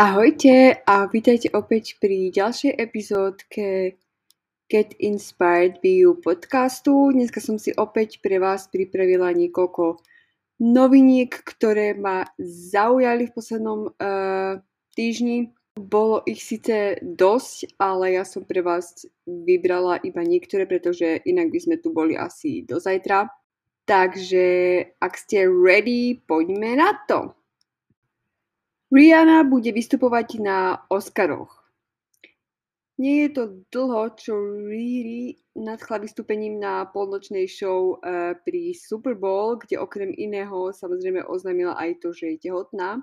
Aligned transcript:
Ahojte 0.00 0.80
a 0.88 1.04
vítajte 1.12 1.52
opäť 1.52 2.00
pri 2.00 2.32
ďalšej 2.32 2.72
epizódke 2.72 4.00
Get 4.64 4.96
Inspired 4.96 5.84
by 5.84 5.92
You 5.92 6.16
podcastu. 6.16 7.12
Dneska 7.12 7.36
som 7.44 7.60
si 7.60 7.76
opäť 7.76 8.24
pre 8.24 8.40
vás 8.40 8.64
pripravila 8.72 9.28
niekoľko 9.36 10.00
noviniek, 10.64 11.28
ktoré 11.28 11.92
ma 11.92 12.24
zaujali 12.40 13.28
v 13.28 13.34
poslednom 13.36 13.92
uh, 13.92 14.64
týždni. 14.96 15.52
Bolo 15.76 16.24
ich 16.24 16.48
síce 16.48 16.96
dosť, 17.04 17.76
ale 17.76 18.16
ja 18.16 18.24
som 18.24 18.48
pre 18.48 18.64
vás 18.64 19.04
vybrala 19.28 20.00
iba 20.00 20.24
niektoré, 20.24 20.64
pretože 20.64 21.20
inak 21.28 21.52
by 21.52 21.60
sme 21.60 21.76
tu 21.76 21.92
boli 21.92 22.16
asi 22.16 22.64
do 22.64 22.80
zajtra. 22.80 23.28
Takže 23.84 24.48
ak 24.96 25.12
ste 25.12 25.44
ready, 25.44 26.24
poďme 26.24 26.80
na 26.80 26.96
to. 27.04 27.36
Rihanna 28.90 29.46
bude 29.46 29.70
vystupovať 29.70 30.42
na 30.42 30.82
Oscaroch. 30.90 31.62
Nie 32.98 33.24
je 33.24 33.30
to 33.32 33.44
dlho, 33.70 34.18
čo 34.18 34.34
Riri 34.66 35.38
nadchla 35.54 36.02
vystúpením 36.02 36.58
na 36.58 36.90
polnočnej 36.90 37.46
show 37.46 38.02
uh, 38.02 38.34
pri 38.42 38.74
Super 38.74 39.14
Bowl, 39.14 39.62
kde 39.62 39.78
okrem 39.78 40.10
iného 40.10 40.74
samozrejme 40.74 41.22
oznámila 41.22 41.78
aj 41.78 42.02
to, 42.02 42.10
že 42.10 42.34
je 42.34 42.50
tehotná. 42.50 42.98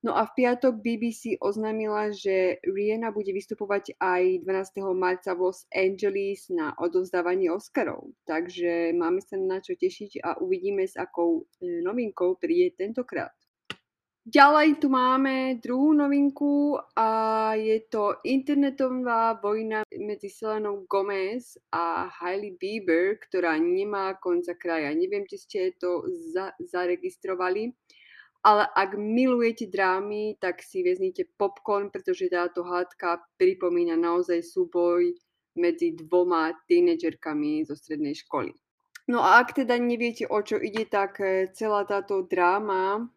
No 0.00 0.16
a 0.16 0.24
v 0.24 0.32
piatok 0.40 0.80
BBC 0.80 1.36
oznámila, 1.44 2.08
že 2.16 2.56
Rihanna 2.64 3.12
bude 3.12 3.36
vystupovať 3.36 4.00
aj 4.00 4.48
12. 4.48 4.80
marca 4.96 5.36
v 5.36 5.52
Los 5.52 5.68
Angeles 5.68 6.48
na 6.48 6.72
odovzdávanie 6.80 7.52
Oscarov. 7.52 8.16
Takže 8.24 8.96
máme 8.96 9.20
sa 9.20 9.36
na 9.36 9.60
čo 9.60 9.76
tešiť 9.76 10.24
a 10.24 10.40
uvidíme, 10.40 10.88
s 10.88 10.96
akou 10.96 11.44
e, 11.60 11.84
novinkou 11.84 12.40
príde 12.40 12.72
tentokrát. 12.80 13.36
Ďalej 14.20 14.84
tu 14.84 14.92
máme 14.92 15.56
druhú 15.64 15.96
novinku 15.96 16.76
a 16.92 17.08
je 17.56 17.80
to 17.88 18.20
internetová 18.20 19.40
vojna 19.40 19.80
medzi 19.96 20.28
Selenou 20.28 20.84
Gomez 20.84 21.56
a 21.72 22.04
Hailey 22.20 22.52
Bieber, 22.52 23.16
ktorá 23.16 23.56
nemá 23.56 24.12
konca 24.20 24.52
kraja. 24.52 24.92
Neviem, 24.92 25.24
či 25.24 25.36
ste 25.40 25.60
to 25.80 26.04
za- 26.36 26.52
zaregistrovali, 26.60 27.72
ale 28.44 28.68
ak 28.76 29.00
milujete 29.00 29.72
drámy, 29.72 30.36
tak 30.36 30.60
si 30.60 30.84
vezmite 30.84 31.24
popcorn, 31.40 31.88
pretože 31.88 32.28
táto 32.28 32.60
hádka 32.60 33.24
pripomína 33.40 33.96
naozaj 33.96 34.44
súboj 34.44 35.16
medzi 35.56 35.96
dvoma 35.96 36.52
tínedžerkami 36.68 37.64
zo 37.64 37.72
strednej 37.72 38.12
školy. 38.12 38.52
No 39.08 39.24
a 39.24 39.40
ak 39.40 39.56
teda 39.64 39.80
neviete, 39.80 40.28
o 40.28 40.44
čo 40.44 40.60
ide, 40.60 40.84
tak 40.84 41.24
eh, 41.24 41.48
celá 41.56 41.88
táto 41.88 42.28
dráma 42.28 43.08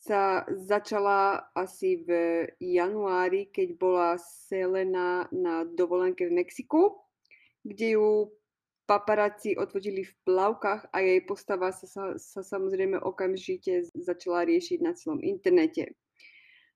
sa 0.00 0.48
začala 0.48 1.52
asi 1.52 2.00
v 2.08 2.08
januári, 2.56 3.52
keď 3.52 3.68
bola 3.76 4.16
Selena 4.16 5.28
na 5.28 5.68
dovolenke 5.68 6.24
v 6.24 6.40
Mexiku, 6.40 7.04
kde 7.60 8.00
ju 8.00 8.32
paparáci 8.88 9.54
odvodili 9.60 10.02
v 10.02 10.12
plavkách 10.24 10.88
a 10.90 10.96
jej 11.04 11.20
postava 11.22 11.70
sa, 11.70 11.86
sa, 11.86 12.04
sa 12.16 12.40
samozrejme 12.40 12.96
okamžite 12.96 13.92
začala 13.92 14.48
riešiť 14.48 14.78
na 14.80 14.96
celom 14.96 15.20
internete. 15.20 15.94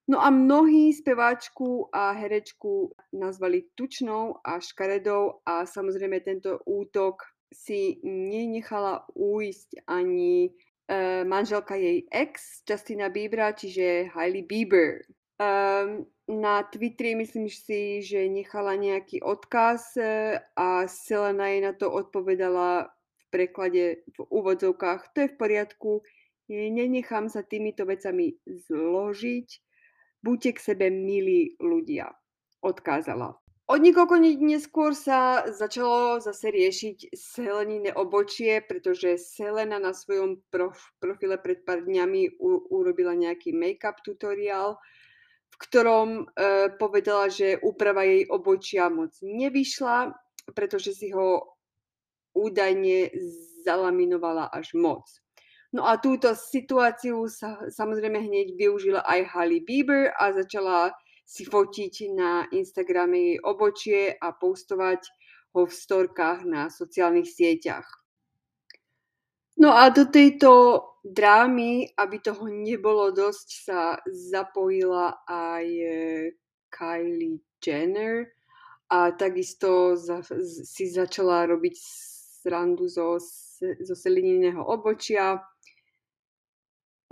No 0.04 0.20
a 0.20 0.28
mnohí 0.28 0.92
speváčku 0.92 1.88
a 1.88 2.12
herečku 2.12 2.92
nazvali 3.16 3.72
tučnou 3.72 4.36
a 4.44 4.60
škaredou 4.60 5.40
a 5.48 5.64
samozrejme 5.64 6.20
tento 6.20 6.60
útok 6.68 7.24
si 7.48 8.04
nenechala 8.04 9.08
uísť 9.16 9.88
ani 9.88 10.52
uh, 10.88 11.22
manželka 11.28 11.76
jej 11.76 12.04
ex, 12.10 12.62
Justina 12.64 13.08
Biebera, 13.08 13.52
čiže 13.52 14.10
Hailey 14.12 14.42
Bieber. 14.42 15.04
Um, 15.36 16.06
na 16.30 16.62
Twitteri 16.62 17.18
myslím 17.18 17.50
si, 17.50 18.00
že 18.00 18.30
nechala 18.30 18.78
nejaký 18.78 19.20
odkaz 19.20 19.98
uh, 19.98 20.40
a 20.56 20.88
Selena 20.88 21.52
jej 21.52 21.60
na 21.60 21.72
to 21.76 21.90
odpovedala 21.92 22.88
v 22.90 23.24
preklade 23.28 23.84
v 24.14 24.18
úvodzovkách. 24.30 25.12
To 25.12 25.18
je 25.26 25.28
v 25.28 25.36
poriadku, 25.36 25.90
nenechám 26.48 27.28
sa 27.28 27.44
týmito 27.44 27.84
vecami 27.84 28.36
zložiť, 28.46 29.48
buďte 30.24 30.50
k 30.56 30.58
sebe 30.60 30.86
milí 30.88 31.56
ľudia, 31.60 32.12
odkázala. 32.64 33.43
Od 33.64 33.80
niekoľko 33.80 34.20
neskôr 34.44 34.92
sa 34.92 35.48
začalo 35.48 36.20
zase 36.20 36.52
riešiť 36.52 37.16
Selenine 37.16 37.96
obočie, 37.96 38.60
pretože 38.60 39.16
Selena 39.16 39.80
na 39.80 39.96
svojom 39.96 40.44
prof, 40.52 40.76
profile 41.00 41.40
pred 41.40 41.64
pár 41.64 41.80
dňami 41.80 42.36
u, 42.36 42.68
urobila 42.68 43.16
nejaký 43.16 43.56
make-up 43.56 44.04
tutoriál, 44.04 44.76
v 45.48 45.56
ktorom 45.64 46.08
e, 46.12 46.22
povedala, 46.76 47.32
že 47.32 47.56
úprava 47.64 48.04
jej 48.04 48.28
obočia 48.28 48.92
moc 48.92 49.16
nevyšla, 49.24 50.12
pretože 50.52 50.92
si 50.92 51.08
ho 51.16 51.56
údajne 52.36 53.16
zalaminovala 53.64 54.52
až 54.52 54.76
moc. 54.76 55.08
No 55.72 55.88
a 55.88 55.96
túto 55.96 56.36
situáciu 56.36 57.32
sa 57.32 57.64
samozrejme 57.72 58.20
hneď 58.28 58.60
využila 58.60 59.00
aj 59.08 59.24
Hailey 59.32 59.64
Bieber 59.64 60.12
a 60.20 60.36
začala 60.36 60.92
si 61.24 61.48
fotiť 61.48 61.94
na 62.12 62.44
Instagrame 62.52 63.16
jej 63.16 63.38
obočie 63.40 64.00
a 64.12 64.36
postovať 64.36 65.00
ho 65.56 65.64
v 65.64 65.72
storkách 65.72 66.44
na 66.44 66.68
sociálnych 66.68 67.26
sieťach. 67.26 67.86
No 69.56 69.72
a 69.72 69.88
do 69.88 70.04
tejto 70.10 70.82
drámy, 71.06 71.94
aby 71.94 72.16
toho 72.18 72.50
nebolo 72.50 73.14
dosť, 73.14 73.48
sa 73.64 73.80
zapojila 74.10 75.22
aj 75.24 75.66
e, 75.68 75.88
Kylie 76.74 77.38
Jenner 77.62 78.34
a 78.90 79.14
takisto 79.14 79.94
si 80.42 80.90
začala 80.90 81.46
robiť 81.46 81.74
srandu 82.42 82.90
zo, 82.90 83.16
zo 83.62 83.94
selininého 83.94 84.60
obočia 84.60 85.38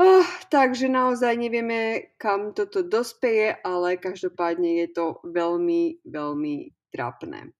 Oh, 0.02 0.26
takže 0.50 0.90
naozaj 0.90 1.38
nevieme, 1.38 2.10
kam 2.18 2.50
toto 2.50 2.82
dospeje, 2.82 3.54
ale 3.62 3.94
každopádne 4.02 4.82
je 4.82 4.88
to 4.90 5.06
veľmi, 5.22 6.02
veľmi 6.02 6.74
trápne. 6.90 7.54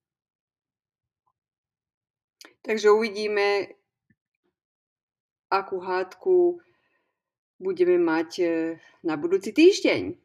Takže 2.67 2.91
uvidíme, 2.91 3.79
akú 5.55 5.79
hádku 5.79 6.59
budeme 7.63 8.03
mať 8.03 8.31
e, 8.43 8.47
na 9.07 9.15
budúci 9.15 9.55
týždeň. 9.55 10.19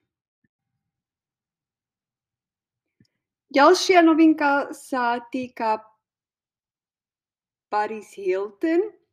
Ďalšia 3.54 4.02
novinka 4.02 4.74
sa 4.74 5.22
týka 5.22 5.86
Paris 7.70 8.10
Hilton 8.18 9.06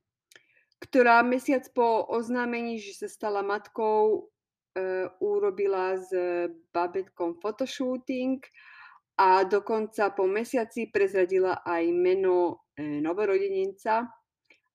ktorá 0.85 1.25
mesiac 1.25 1.65
po 1.73 2.05
oznámení, 2.13 2.77
že 2.77 2.93
sa 3.05 3.09
stala 3.09 3.41
matkou, 3.41 4.29
e, 4.77 5.09
urobila 5.25 5.97
s 5.97 6.13
babetkom 6.69 7.41
fotoshooting 7.41 8.45
a 9.17 9.49
dokonca 9.49 10.13
po 10.13 10.29
mesiaci 10.29 10.93
prezradila 10.93 11.65
aj 11.65 11.85
meno 11.89 12.69
e, 12.77 13.01
novorodenenca. 13.01 14.13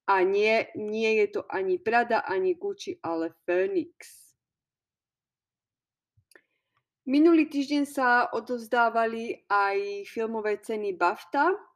A 0.09 0.25
nie, 0.25 0.65
nie 0.73 1.21
je 1.21 1.37
to 1.37 1.41
ani 1.45 1.77
Prada, 1.77 2.25
ani 2.25 2.57
Gucci, 2.57 2.97
ale 3.05 3.37
Phoenix. 3.45 4.33
Minulý 7.05 7.45
týždeň 7.45 7.83
sa 7.85 8.25
odovzdávali 8.33 9.45
aj 9.45 10.09
filmové 10.09 10.57
ceny 10.57 10.97
BAFTA, 10.97 11.68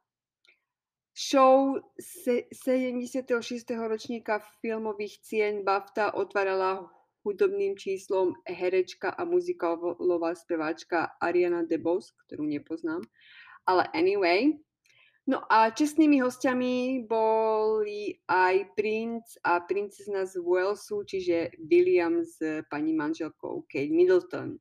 Show 1.14 1.78
76. 1.94 3.30
ročníka 3.70 4.42
filmových 4.58 5.22
cien 5.22 5.62
BAFTA 5.62 6.10
otvárala 6.18 6.90
hudobným 7.22 7.78
číslom 7.78 8.34
herečka 8.42 9.14
a 9.14 9.22
muzikálová 9.22 10.34
speváčka 10.34 11.14
Ariana 11.22 11.62
DeBose, 11.62 12.18
ktorú 12.26 12.50
nepoznám. 12.50 13.06
Ale 13.62 13.86
anyway. 13.94 14.58
No 15.30 15.40
a 15.46 15.70
čestnými 15.70 16.18
hostiami 16.18 17.06
boli 17.06 18.18
aj 18.26 18.74
princ 18.74 19.38
a 19.46 19.62
princezna 19.62 20.26
z 20.26 20.42
Walesu, 20.42 21.06
čiže 21.06 21.54
William 21.64 22.26
s 22.26 22.42
pani 22.66 22.90
manželkou 22.90 23.70
Kate 23.70 23.94
Middleton. 23.94 24.58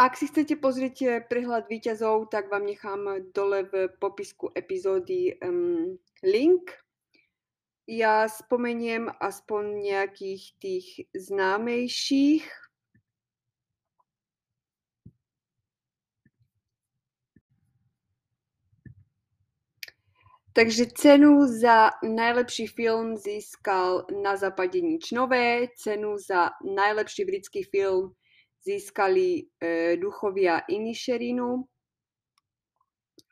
Ak 0.00 0.16
si 0.16 0.32
chcete 0.32 0.56
pozrieť 0.56 0.96
eh, 1.04 1.20
prehľad 1.20 1.68
výťazov, 1.68 2.32
tak 2.32 2.48
vám 2.48 2.64
nechám 2.64 3.20
dole 3.36 3.68
v 3.68 3.92
popisku 4.00 4.48
epizódy 4.56 5.36
um, 5.44 6.00
link. 6.24 6.72
Ja 7.84 8.24
spomeniem 8.24 9.12
aspoň 9.20 9.84
nejakých 9.84 10.42
tých 10.56 10.86
známejších. 11.12 12.48
Takže 20.56 20.96
cenu 20.96 21.44
za 21.44 21.92
najlepší 22.00 22.72
film 22.72 23.20
získal 23.20 24.08
Na 24.24 24.36
západe 24.40 24.80
nič 24.80 25.12
nové, 25.12 25.68
cenu 25.76 26.16
za 26.16 26.56
najlepší 26.64 27.28
britský 27.28 27.68
film 27.68 28.16
získali 28.64 29.48
e, 29.60 29.96
Duchovia 29.96 30.64
Inisherinu. 30.68 31.68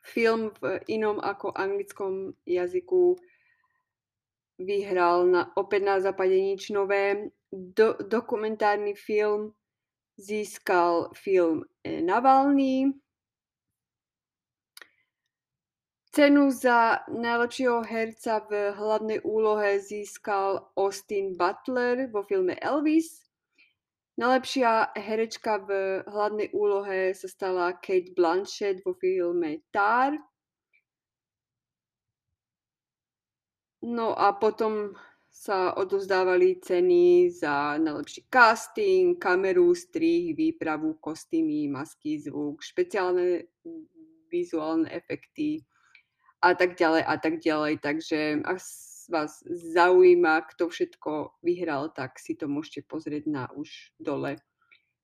Film 0.03 0.49
v 0.57 0.81
inom 0.89 1.21
ako 1.21 1.53
anglickom 1.53 2.33
jazyku 2.47 3.13
vyhral 4.57 5.29
na, 5.29 5.53
opäť 5.55 5.81
na 5.85 5.95
západe 6.01 6.35
nič 6.35 6.73
nové. 6.73 7.31
Do, 7.49 7.97
dokumentárny 7.97 8.93
film 8.93 9.53
získal 10.17 11.09
film 11.13 11.65
e, 11.81 12.01
Navalny. 12.01 12.93
Cenu 16.09 16.49
za 16.49 17.05
najlepšieho 17.05 17.85
herca 17.85 18.41
v 18.49 18.73
hlavnej 18.73 19.21
úlohe 19.21 19.77
získal 19.77 20.73
Austin 20.73 21.37
Butler 21.37 22.09
vo 22.09 22.25
filme 22.25 22.57
Elvis. 22.57 23.28
Najlepšia 24.19 24.99
herečka 24.99 25.63
v 25.63 26.03
hlavnej 26.03 26.51
úlohe 26.51 27.15
sa 27.15 27.31
stala 27.31 27.71
Kate 27.79 28.11
Blanchett 28.11 28.83
vo 28.83 28.91
filme 28.91 29.63
Tar. 29.71 30.19
No 33.79 34.11
a 34.19 34.35
potom 34.35 34.91
sa 35.31 35.71
odozdávali 35.71 36.59
ceny 36.59 37.31
za 37.31 37.79
najlepší 37.79 38.27
casting, 38.27 39.15
kameru, 39.15 39.71
strih, 39.71 40.35
výpravu, 40.35 40.99
kostýmy, 40.99 41.71
masky, 41.71 42.19
zvuk, 42.19 42.59
špeciálne 42.59 43.47
vizuálne 44.27 44.91
efekty 44.91 45.63
a 46.43 46.59
tak 46.59 46.75
ďalej 46.75 47.07
a 47.07 47.15
tak 47.15 47.39
ďalej. 47.39 47.79
Takže 47.79 48.43
ak 48.43 48.59
vás 49.09 49.41
zaujíma, 49.49 50.41
kto 50.53 50.69
všetko 50.69 51.41
vyhral, 51.43 51.89
tak 51.89 52.21
si 52.21 52.37
to 52.37 52.45
môžete 52.45 52.85
pozrieť 52.85 53.25
na 53.25 53.49
už 53.51 53.97
dole 53.97 54.37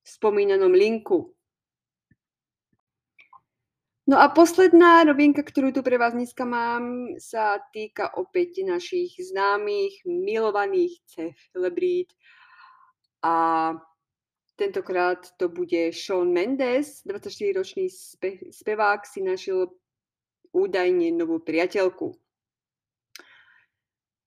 spomínanom 0.06 0.72
linku. 0.72 1.34
No 4.06 4.22
a 4.22 4.30
posledná 4.30 5.02
novinka, 5.02 5.42
ktorú 5.42 5.74
tu 5.74 5.82
pre 5.82 5.98
vás 5.98 6.14
dneska 6.14 6.46
mám, 6.46 7.18
sa 7.18 7.58
týka 7.74 8.14
opäť 8.14 8.62
našich 8.62 9.18
známych, 9.18 10.06
milovaných 10.06 11.02
celebrít. 11.50 12.14
A 13.26 13.74
tentokrát 14.56 15.26
to 15.42 15.50
bude 15.50 15.90
Shawn 15.90 16.30
Mendes, 16.30 17.02
24-ročný 17.02 17.90
spe- 17.90 18.54
spevák 18.54 19.02
si 19.10 19.26
našiel 19.26 19.74
údajne 20.54 21.10
novú 21.18 21.42
priateľku. 21.42 22.14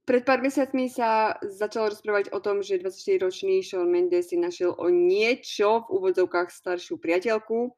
Pred 0.08 0.24
pár 0.24 0.40
mesiacmi 0.40 0.88
sa 0.88 1.36
začalo 1.44 1.92
rozprávať 1.92 2.32
o 2.32 2.40
tom, 2.40 2.64
že 2.64 2.80
24-ročný 2.80 3.60
Shawn 3.60 3.92
Mendes 3.92 4.32
si 4.32 4.40
našiel 4.40 4.72
o 4.72 4.88
niečo 4.88 5.84
v 5.84 6.00
úvodzovkách 6.00 6.48
staršiu 6.48 6.96
priateľku 6.96 7.76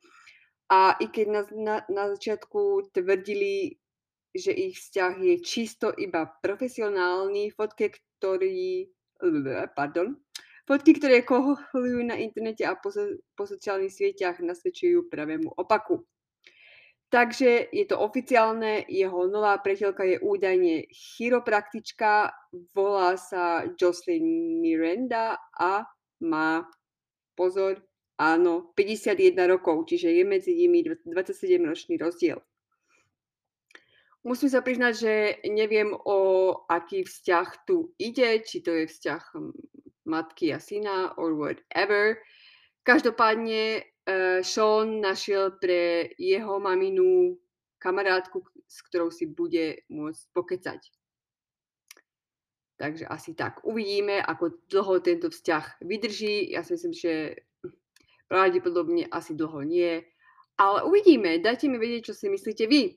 a 0.71 0.95
i 1.03 1.11
keď 1.11 1.27
na, 1.27 1.43
na, 1.51 1.77
na 1.91 2.05
začiatku 2.15 2.95
tvrdili, 2.95 3.83
že 4.31 4.55
ich 4.55 4.79
vzťah 4.79 5.15
je 5.19 5.35
čisto 5.43 5.91
iba 5.91 6.23
profesionálny, 6.39 7.51
fotke, 7.51 7.99
ktorý, 7.99 8.87
pardon, 9.75 10.15
fotky, 10.71 11.03
ktoré 11.03 11.27
koholujú 11.27 12.07
na 12.07 12.15
internete 12.15 12.63
a 12.63 12.79
po, 12.79 12.95
po 13.35 13.43
sociálnych 13.43 13.91
sieťach 13.91 14.39
nasvedčujú 14.39 15.11
pravému 15.11 15.59
opaku. 15.59 16.07
Takže 17.11 17.75
je 17.75 17.85
to 17.91 17.99
oficiálne, 17.99 18.87
jeho 18.87 19.27
nová 19.27 19.59
priateľka 19.59 20.07
je 20.07 20.17
údajne 20.23 20.87
chiropraktička, 20.95 22.31
volá 22.71 23.19
sa 23.19 23.67
Jocelyn 23.75 24.63
Miranda 24.63 25.35
a 25.59 25.83
má, 26.23 26.63
pozor, 27.35 27.83
áno, 28.15 28.71
51 28.79 29.35
rokov, 29.51 29.91
čiže 29.91 30.07
je 30.07 30.23
medzi 30.23 30.55
nimi 30.55 30.87
27-ročný 30.87 31.99
rozdiel. 31.99 32.39
Musím 34.23 34.55
sa 34.55 34.63
priznať, 34.63 34.95
že 34.95 35.15
neviem, 35.51 35.91
o 35.91 36.19
aký 36.71 37.03
vzťah 37.03 37.49
tu 37.67 37.91
ide, 37.99 38.39
či 38.47 38.63
to 38.63 38.71
je 38.71 38.87
vzťah 38.87 39.23
hm, 39.35 39.51
matky 40.07 40.55
a 40.55 40.63
syna, 40.63 41.19
or 41.19 41.35
whatever. 41.35 42.23
Každopádne 42.87 43.90
uh, 44.07 44.41
Sean 44.41 45.01
našiel 45.01 45.59
pre 45.61 46.13
jeho 46.17 46.61
maminu 46.61 47.37
kamarátku, 47.81 48.45
s 48.69 48.85
ktorou 48.87 49.09
si 49.09 49.27
bude 49.27 49.83
môcť 49.89 50.23
pokecať. 50.37 50.81
Takže 52.81 53.05
asi 53.13 53.37
tak. 53.37 53.61
Uvidíme, 53.65 54.25
ako 54.25 54.57
dlho 54.73 55.05
tento 55.05 55.29
vzťah 55.29 55.85
vydrží. 55.85 56.49
Ja 56.49 56.65
si 56.65 56.81
myslím, 56.81 56.97
že 56.97 57.13
pravdepodobne 58.25 59.05
asi 59.13 59.37
dlho 59.37 59.61
nie. 59.69 60.01
Ale 60.57 60.89
uvidíme. 60.89 61.45
Dajte 61.45 61.69
mi 61.69 61.77
vedieť, 61.77 62.13
čo 62.13 62.15
si 62.17 62.33
myslíte 62.33 62.65
vy. 62.65 62.97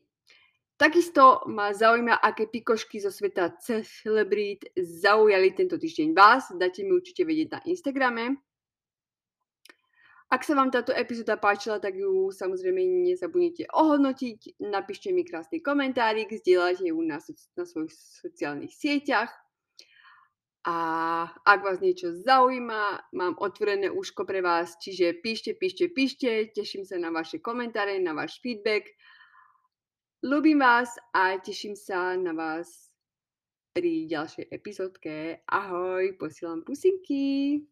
Takisto 0.79 1.43
ma 1.51 1.75
zaujíma, 1.75 2.15
aké 2.15 2.47
pikošky 2.47 3.03
zo 3.03 3.11
sveta 3.11 3.59
celebrít 3.59 4.71
zaujali 4.79 5.51
tento 5.51 5.75
týždeň 5.75 6.15
vás. 6.15 6.51
Dajte 6.55 6.87
mi 6.87 6.95
určite 6.95 7.27
vedieť 7.27 7.47
na 7.51 7.59
Instagrame. 7.67 8.39
Ak 10.33 10.41
sa 10.41 10.57
vám 10.57 10.73
táto 10.73 10.89
epizóda 10.89 11.37
páčila, 11.37 11.77
tak 11.77 11.93
ju 11.93 12.33
samozrejme 12.33 12.81
nezabudnite 13.05 13.69
ohodnotiť, 13.69 14.57
napíšte 14.65 15.13
mi 15.13 15.21
krásny 15.21 15.61
komentárik, 15.61 16.33
zdieľajte 16.33 16.89
ju 16.89 16.97
na, 17.05 17.21
na 17.53 17.63
svojich 17.69 17.93
sociálnych 17.93 18.73
sieťach. 18.73 19.29
A 20.65 20.77
ak 21.45 21.59
vás 21.61 21.77
niečo 21.85 22.17
zaujíma, 22.17 23.13
mám 23.13 23.37
otvorené 23.37 23.93
úško 23.93 24.25
pre 24.25 24.41
vás, 24.41 24.73
čiže 24.81 25.21
píšte, 25.21 25.53
píšte, 25.53 25.93
píšte, 25.93 26.49
teším 26.49 26.81
sa 26.81 26.97
na 26.97 27.13
vaše 27.13 27.37
komentáre, 27.37 28.01
na 28.01 28.17
váš 28.17 28.41
feedback. 28.41 28.89
Ľubím 30.25 30.65
vás 30.65 30.89
a 31.13 31.37
teším 31.37 31.77
sa 31.77 32.17
na 32.17 32.33
vás 32.33 32.89
pri 33.77 34.09
ďalšej 34.09 34.49
epizódke. 34.49 35.45
Ahoj, 35.45 36.17
posielam 36.17 36.65
pusinky. 36.65 37.69